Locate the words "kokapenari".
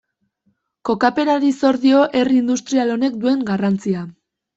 0.89-1.51